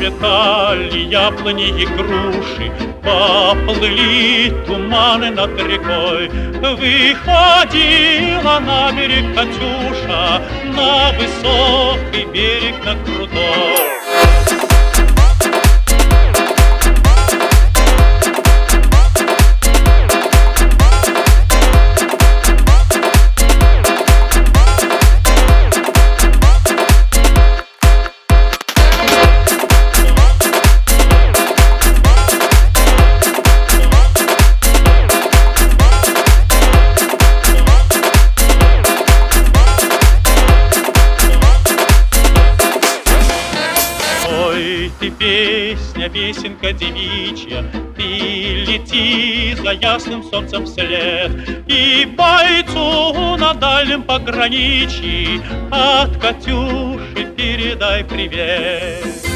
[0.00, 6.30] Расцветали яблони и груши, Поплыли туманы над рекой.
[6.58, 10.40] Выходила на берег Катюша,
[10.74, 14.39] На высокий берег, на крутой.
[46.08, 47.64] Песня, песенка девичья,
[47.96, 51.30] Ты лети за ясным солнцем вслед,
[51.66, 59.29] И бойцу на дальнем пограничье От Катюши передай привет.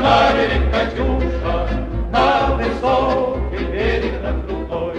[0.00, 1.68] На берег Катюша,
[2.06, 4.96] на высокий берег, на крутой.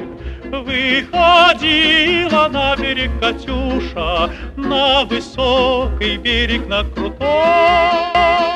[0.52, 8.49] Выходила на берег Катюша, на высокий берег, на крутой.